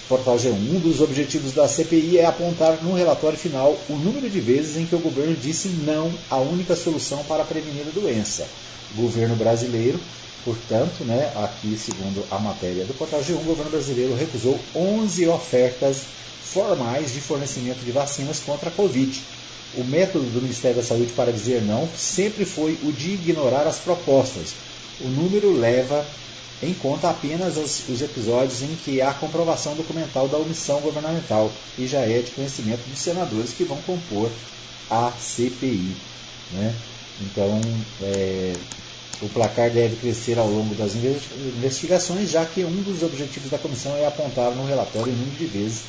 Portal 0.07 0.37
G1. 0.37 0.53
Um 0.53 0.79
dos 0.79 1.01
objetivos 1.01 1.53
da 1.53 1.67
CPI 1.67 2.19
é 2.19 2.25
apontar 2.25 2.81
no 2.81 2.93
relatório 2.93 3.37
final 3.37 3.77
o 3.89 3.93
número 3.93 4.29
de 4.29 4.39
vezes 4.39 4.77
em 4.77 4.85
que 4.85 4.95
o 4.95 4.99
governo 4.99 5.35
disse 5.35 5.67
não 5.67 6.11
à 6.29 6.37
única 6.37 6.75
solução 6.75 7.23
para 7.25 7.43
prevenir 7.43 7.85
a 7.87 7.91
doença. 7.91 8.47
O 8.93 9.01
governo 9.01 9.35
brasileiro, 9.35 9.99
portanto, 10.45 11.03
né, 11.03 11.31
aqui 11.35 11.77
segundo 11.77 12.23
a 12.31 12.39
matéria 12.39 12.85
do 12.85 12.93
Portal 12.93 13.19
G1, 13.21 13.35
o 13.35 13.43
governo 13.43 13.71
brasileiro 13.71 14.15
recusou 14.15 14.57
11 14.73 15.27
ofertas 15.27 16.03
formais 16.41 17.13
de 17.13 17.19
fornecimento 17.19 17.83
de 17.83 17.91
vacinas 17.91 18.39
contra 18.39 18.69
a 18.69 18.71
Covid. 18.71 19.21
O 19.75 19.83
método 19.83 20.25
do 20.25 20.41
Ministério 20.41 20.77
da 20.77 20.83
Saúde 20.83 21.11
para 21.11 21.33
dizer 21.33 21.61
não 21.61 21.89
sempre 21.97 22.45
foi 22.45 22.79
o 22.83 22.91
de 22.93 23.11
ignorar 23.11 23.67
as 23.67 23.79
propostas. 23.79 24.53
O 25.01 25.07
número 25.09 25.51
leva 25.51 26.05
em 26.61 26.73
conta 26.73 27.09
apenas 27.09 27.57
os, 27.57 27.87
os 27.87 28.01
episódios 28.01 28.61
em 28.61 28.75
que 28.83 29.01
há 29.01 29.13
comprovação 29.13 29.75
documental 29.75 30.27
da 30.27 30.37
omissão 30.37 30.79
governamental 30.81 31.51
e 31.77 31.85
já 31.85 31.99
é 31.99 32.21
de 32.21 32.31
conhecimento 32.31 32.87
dos 32.89 32.99
senadores 32.99 33.53
que 33.53 33.63
vão 33.63 33.77
compor 33.83 34.29
a 34.89 35.11
CPI. 35.11 35.95
Né? 36.51 36.73
Então, 37.21 37.61
é, 38.01 38.53
o 39.21 39.29
placar 39.29 39.69
deve 39.69 39.95
crescer 39.97 40.37
ao 40.39 40.47
longo 40.47 40.73
das 40.75 40.93
investigações, 40.95 42.29
já 42.29 42.45
que 42.45 42.63
um 42.63 42.81
dos 42.83 43.03
objetivos 43.03 43.49
da 43.49 43.57
comissão 43.57 43.95
é 43.97 44.05
apontar 44.05 44.51
no 44.51 44.65
relatório 44.65 45.13
o 45.13 45.15
número 45.15 45.37
de 45.37 45.45
vezes 45.45 45.81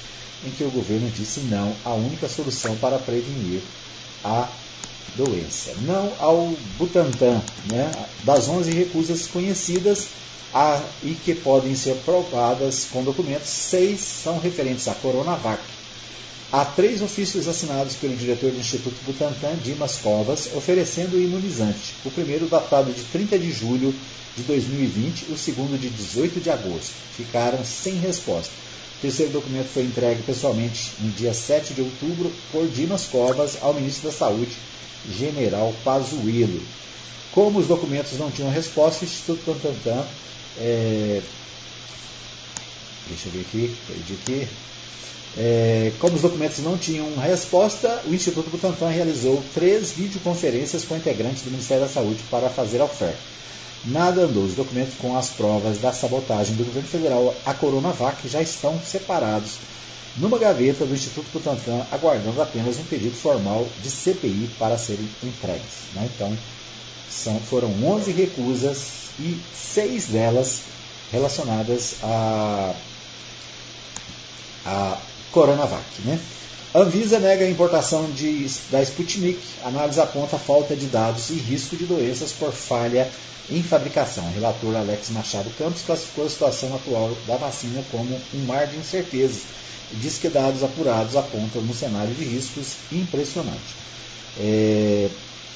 em 0.47 0.51
que 0.51 0.65
o 0.65 0.71
governo 0.71 1.11
disse 1.11 1.41
não 1.41 1.75
à 1.85 1.95
única 1.95 2.29
solução 2.29 2.77
para 2.77 2.99
prevenir 2.99 3.61
a 4.25 4.49
doença. 5.17 5.75
Não 5.83 6.13
ao 6.19 6.55
Butantan, 6.79 7.43
né? 7.71 7.91
das 8.23 8.49
11 8.49 8.71
recusas 8.71 9.27
conhecidas 9.27 10.09
a, 10.53 10.83
e 11.03 11.15
que 11.15 11.35
podem 11.35 11.75
ser 11.75 11.97
provadas 12.05 12.87
com 12.91 13.05
documentos, 13.05 13.49
seis 13.49 14.01
são 14.01 14.39
referentes 14.39 14.89
à 14.89 14.95
Coronavac. 14.95 15.61
Há 16.51 16.65
três 16.65 17.03
ofícios 17.03 17.47
assinados 17.47 17.95
pelo 17.97 18.17
diretor 18.17 18.51
do 18.51 18.59
Instituto 18.59 18.97
Butantan, 19.05 19.57
Dimas 19.63 19.99
Covas, 19.99 20.49
oferecendo 20.55 21.17
o 21.17 21.21
imunizante. 21.21 21.95
O 22.07 22.11
primeiro 22.11 22.47
datado 22.47 22.91
de 22.91 23.03
30 23.03 23.39
de 23.39 23.53
julho 23.53 23.95
de 24.35 24.43
2020, 24.45 25.27
o 25.31 25.37
segundo 25.37 25.79
de 25.79 25.91
18 25.91 26.41
de 26.41 26.49
agosto. 26.49 26.95
Ficaram 27.15 27.63
sem 27.63 27.97
resposta. 27.97 28.51
O 28.97 29.03
terceiro 29.03 29.31
documento 29.31 29.69
foi 29.69 29.83
entregue 29.83 30.23
pessoalmente 30.23 30.93
no 31.01 31.11
dia 31.11 31.35
7 31.35 31.75
de 31.75 31.83
outubro 31.83 32.33
por 32.51 32.67
Dimas 32.67 33.05
Covas 33.05 33.59
ao 33.61 33.75
ministro 33.75 34.09
da 34.09 34.17
Saúde, 34.17 34.57
General 35.19 35.75
Pazuello. 35.85 36.63
Como 37.31 37.59
os 37.59 37.67
documentos 37.67 38.19
não 38.19 38.31
tinham 38.31 38.51
resposta, 38.51 39.05
o 39.05 39.09
Instituto 39.09 39.43
Tantantan, 39.45 40.05
é, 40.61 41.23
deixa 43.09 43.29
eu 43.29 43.33
ver 43.33 43.41
aqui, 43.41 43.77
perdi 43.87 44.15
aqui. 44.15 44.49
É, 45.37 45.93
como 46.01 46.17
os 46.17 46.23
documentos 46.23 46.59
não 46.59 46.77
tinham 46.77 47.15
resposta, 47.17 48.03
o 48.07 48.15
Instituto 48.15 48.51
Butantan 48.51 48.89
realizou 48.89 49.43
três 49.55 49.93
videoconferências 49.93 50.85
com 50.85 50.97
integrantes 50.97 51.43
do 51.43 51.51
Ministério 51.51 51.85
da 51.85 51.89
Saúde 51.89 52.23
para 52.31 52.49
fazer 52.51 52.81
a 52.81 52.85
oferta. 52.85 53.19
Nada 53.85 54.23
andou. 54.23 54.45
Os 54.45 54.55
documentos 54.55 54.95
com 54.99 55.17
as 55.17 55.31
provas 55.31 55.79
da 55.79 55.93
sabotagem 55.93 56.57
do 56.57 56.65
governo 56.65 56.89
federal 56.89 57.35
à 57.47 57.55
Coronavac 57.55 58.29
já 58.29 58.43
estão 58.43 58.81
separados 58.83 59.59
numa 60.17 60.39
gaveta 60.39 60.85
do 60.85 60.95
Instituto 60.95 61.29
Butantan, 61.33 61.87
aguardando 61.93 62.43
apenas 62.43 62.79
um 62.79 62.85
pedido 62.85 63.15
formal 63.15 63.69
de 63.81 63.89
CPI 63.89 64.51
para 64.59 64.77
serem 64.77 65.09
entregues. 65.23 65.93
Né? 65.95 66.11
Então, 66.13 66.37
São, 67.11 67.41
foram 67.41 67.71
11 67.85 68.13
recusas 68.13 68.79
e 69.19 69.37
seis 69.55 70.07
delas 70.07 70.61
relacionadas 71.11 71.97
a, 72.03 72.75
a 74.67 74.99
Coronavac. 75.33 75.85
Né? 76.05 76.19
Anvisa 76.75 77.19
nega 77.19 77.45
a 77.45 77.51
importação 77.51 78.11
de, 78.11 78.47
da 78.71 78.83
Sputnik. 78.83 79.41
Análise 79.65 80.01
aponta 80.01 80.39
falta 80.39 80.77
de 80.77 80.87
dados 80.87 81.31
e 81.31 81.35
risco 81.35 81.77
de 81.77 81.87
doenças 81.87 82.33
por 82.33 82.53
falha 82.53 83.11
em 83.51 83.63
fabricação. 83.63 84.27
O 84.29 84.35
relator 84.35 84.77
Alex 84.77 85.11
Machado 85.11 85.51
Campos 85.57 85.83
classificou 85.83 86.27
a 86.27 86.31
situação 86.31 86.75
atual 86.75 87.17
da 87.27 87.37
vacina 87.37 87.83
como 87.91 88.21
um 88.35 88.45
mar 88.45 88.67
de 88.67 88.77
incertezas 88.77 89.43
e 89.91 89.97
diz 89.97 90.19
que 90.19 90.29
dados 90.29 90.63
apurados 90.63 91.17
apontam 91.17 91.63
um 91.63 91.73
cenário 91.73 92.15
de 92.15 92.25
riscos 92.25 92.75
impressionante. 92.93 93.77
É, 94.39 95.09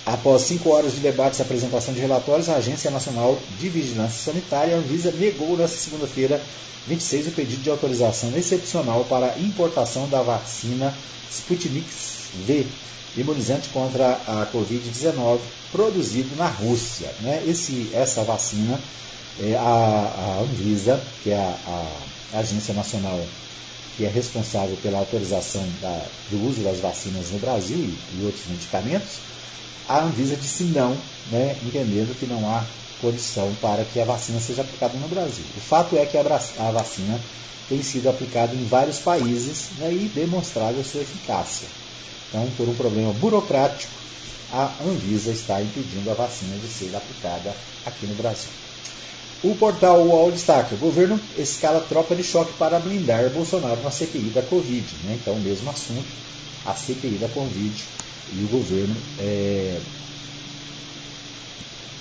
após 0.04 0.42
cinco 0.42 0.70
horas 0.70 0.94
de 0.94 1.00
debates 1.00 1.38
e 1.38 1.42
apresentação 1.42 1.94
de 1.94 2.00
relatórios, 2.00 2.48
a 2.48 2.56
Agência 2.56 2.90
Nacional 2.90 3.38
de 3.58 3.68
Vigilância 3.68 4.32
Sanitária, 4.32 4.76
Anvisa, 4.76 5.12
negou 5.12 5.56
nesta 5.56 5.76
segunda-feira 5.76 6.42
26 6.86 7.28
o 7.28 7.30
pedido 7.30 7.62
de 7.62 7.70
autorização 7.70 8.36
excepcional 8.36 9.04
para 9.04 9.38
importação 9.38 10.08
da 10.08 10.22
vacina 10.22 10.92
Sputnik 11.30 11.86
V, 12.46 12.66
imunizante 13.16 13.68
contra 13.68 14.12
a 14.26 14.48
Covid-19, 14.52 15.38
produzido 15.70 16.34
na 16.36 16.48
Rússia. 16.48 17.12
Né? 17.20 17.44
Esse, 17.46 17.90
essa 17.94 18.24
vacina, 18.24 18.80
é, 19.40 19.54
a, 19.54 19.60
a, 19.60 20.40
Anvisa, 20.42 21.02
que 21.22 21.30
é 21.30 21.36
a, 21.36 21.58
a, 22.32 22.38
Agência 22.38 22.74
Nacional 22.74 23.20
que 23.96 24.06
é 24.06 24.08
responsável 24.08 24.74
pela 24.82 24.98
autorização 24.98 25.62
da, 25.82 26.06
do 26.30 26.48
uso 26.48 26.62
das 26.62 26.80
vacinas 26.80 27.30
no 27.30 27.38
Brasil 27.38 27.76
e, 27.76 27.98
e, 28.18 28.24
outros 28.24 28.46
medicamentos, 28.48 29.18
a 29.88 30.00
Anvisa 30.00 30.36
disse 30.36 30.64
não, 30.64 30.96
né, 31.30 31.56
entendendo 31.64 32.16
que 32.18 32.26
não 32.26 32.48
há 32.48 32.64
condição 33.00 33.52
para 33.60 33.84
que 33.84 34.00
a 34.00 34.04
vacina 34.04 34.38
seja 34.38 34.62
aplicada 34.62 34.96
no 34.96 35.08
Brasil. 35.08 35.44
O 35.56 35.60
fato 35.60 35.96
é 35.96 36.06
que 36.06 36.16
a, 36.16 36.22
vacina 36.22 37.20
tem 37.68 37.82
sido 37.82 38.08
aplicada 38.08 38.54
em 38.54 38.64
vários 38.64 38.98
países 38.98 39.70
né, 39.78 39.92
e 39.92 40.10
demonstrado 40.14 40.80
a 40.80 40.84
sua 40.84 41.00
eficácia. 41.00 41.66
Então, 42.28 42.48
por 42.56 42.68
um 42.68 42.74
problema 42.74 43.12
burocrático, 43.14 43.92
a 44.52 44.70
Anvisa 44.84 45.32
está 45.32 45.60
impedindo 45.60 46.10
a 46.10 46.14
vacina 46.14 46.56
de 46.56 46.68
ser 46.68 46.94
aplicada 46.94 47.54
aqui 47.84 48.06
no 48.06 48.14
Brasil. 48.14 48.50
O 49.42 49.56
portal 49.56 50.00
UOL 50.02 50.30
destaca: 50.30 50.74
o 50.74 50.78
governo 50.78 51.20
escala 51.36 51.80
tropa 51.80 52.14
de 52.14 52.22
choque 52.22 52.52
para 52.52 52.78
blindar 52.78 53.28
Bolsonaro 53.30 53.82
na 53.82 53.90
CPI 53.90 54.30
da 54.34 54.42
Covid. 54.42 54.86
Né? 55.04 55.18
Então, 55.20 55.34
o 55.34 55.40
mesmo 55.40 55.68
assunto, 55.68 56.06
a 56.64 56.74
CPI 56.74 57.18
da 57.18 57.28
Covid 57.28 57.84
e 58.32 58.44
o 58.44 58.48
governo 58.48 58.96
é, 59.18 59.78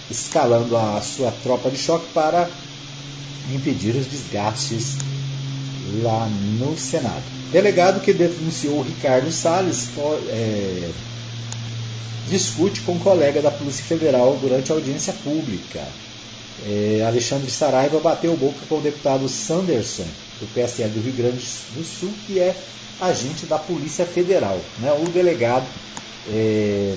escalando 0.09 0.75
a 0.77 1.01
sua 1.01 1.31
tropa 1.43 1.69
de 1.69 1.77
choque 1.77 2.07
para 2.13 2.49
impedir 3.53 3.95
os 3.95 4.07
desgastes 4.07 4.97
lá 6.01 6.27
no 6.59 6.77
Senado. 6.77 7.23
Delegado 7.51 8.01
que 8.01 8.13
denunciou 8.13 8.81
Ricardo 8.81 9.31
Salles 9.31 9.89
é, 10.29 10.89
discute 12.29 12.81
com 12.81 12.93
um 12.93 12.99
colega 12.99 13.41
da 13.41 13.51
Polícia 13.51 13.83
Federal 13.83 14.37
durante 14.41 14.71
a 14.71 14.75
audiência 14.75 15.13
pública. 15.13 15.85
É, 16.65 17.03
Alexandre 17.05 17.49
Saraiva 17.49 17.99
bateu 17.99 18.35
boca 18.37 18.59
com 18.69 18.77
o 18.77 18.81
deputado 18.81 19.27
Sanderson, 19.27 20.05
do 20.39 20.47
PSL 20.53 20.89
do 20.91 21.01
Rio 21.01 21.13
Grande 21.13 21.45
do 21.73 21.83
Sul, 21.83 22.13
que 22.25 22.39
é 22.39 22.55
agente 23.01 23.45
da 23.47 23.57
Polícia 23.57 24.05
Federal. 24.05 24.59
Né? 24.79 24.91
O 24.93 25.09
delegado 25.09 25.65
é, 26.31 26.95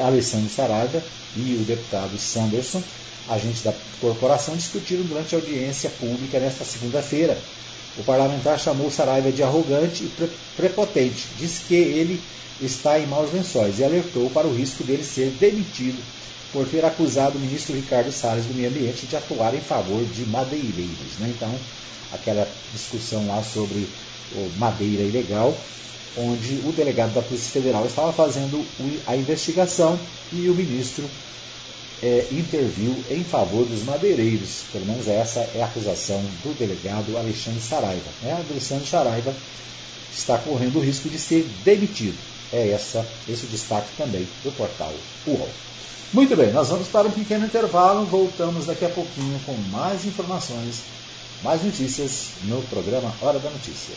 Alexandre 0.00 0.48
Saraiva 0.50 1.02
e 1.36 1.58
o 1.60 1.64
deputado 1.64 2.18
Sanderson, 2.18 2.82
agente 3.28 3.62
da 3.62 3.72
corporação, 4.00 4.56
discutiram 4.56 5.04
durante 5.04 5.34
a 5.34 5.38
audiência 5.38 5.90
pública 5.90 6.38
nesta 6.38 6.64
segunda-feira. 6.64 7.38
O 7.96 8.04
parlamentar 8.04 8.58
chamou 8.58 8.90
Saraiva 8.90 9.32
de 9.32 9.42
arrogante 9.42 10.04
e 10.04 10.30
prepotente, 10.56 11.26
disse 11.38 11.64
que 11.64 11.74
ele 11.74 12.20
está 12.60 12.98
em 12.98 13.06
maus 13.06 13.32
lençóis 13.32 13.78
e 13.78 13.84
alertou 13.84 14.30
para 14.30 14.46
o 14.46 14.54
risco 14.54 14.84
dele 14.84 15.04
ser 15.04 15.30
demitido 15.38 15.98
por 16.52 16.66
ter 16.66 16.84
acusado 16.84 17.36
o 17.36 17.40
ministro 17.40 17.74
Ricardo 17.74 18.10
Salles 18.10 18.46
do 18.46 18.54
Meio 18.54 18.68
Ambiente 18.68 19.06
de 19.06 19.16
atuar 19.16 19.54
em 19.54 19.60
favor 19.60 20.02
de 20.04 20.24
madeireiros. 20.26 21.18
Né? 21.18 21.32
Então, 21.36 21.54
aquela 22.12 22.48
discussão 22.72 23.26
lá 23.26 23.42
sobre 23.42 23.86
madeira 24.56 25.02
ilegal, 25.02 25.56
onde 26.16 26.60
o 26.64 26.72
delegado 26.72 27.14
da 27.14 27.22
Polícia 27.22 27.50
Federal 27.50 27.86
estava 27.86 28.12
fazendo 28.12 28.64
a 29.06 29.16
investigação 29.16 29.98
e 30.32 30.48
o 30.48 30.54
ministro 30.54 31.08
é, 32.02 32.26
interviu 32.32 32.94
em 33.10 33.24
favor 33.24 33.64
dos 33.66 33.82
madeireiros. 33.82 34.62
Pelo 34.72 34.86
menos 34.86 35.08
essa 35.08 35.40
é 35.54 35.62
a 35.62 35.66
acusação 35.66 36.20
do 36.42 36.56
delegado 36.58 37.16
Alexandre 37.16 37.60
Saraiva. 37.60 38.10
Né? 38.22 38.44
Alexandre 38.50 38.86
Saraiva 38.86 39.34
está 40.12 40.38
correndo 40.38 40.78
o 40.78 40.82
risco 40.82 41.08
de 41.08 41.18
ser 41.18 41.48
demitido. 41.64 42.16
É 42.52 42.70
essa, 42.70 43.06
esse 43.28 43.44
o 43.44 43.48
destaque 43.48 43.88
também 43.96 44.26
do 44.42 44.50
portal 44.52 44.92
UOL. 45.26 45.48
Muito 46.12 46.34
bem, 46.34 46.50
nós 46.52 46.68
vamos 46.68 46.88
para 46.88 47.06
um 47.06 47.10
pequeno 47.10 47.44
intervalo, 47.44 48.06
voltamos 48.06 48.64
daqui 48.64 48.86
a 48.86 48.88
pouquinho 48.88 49.38
com 49.44 49.52
mais 49.70 50.06
informações, 50.06 50.80
mais 51.42 51.62
notícias 51.62 52.28
no 52.44 52.62
programa 52.62 53.14
Hora 53.20 53.38
da 53.38 53.50
Notícia. 53.50 53.94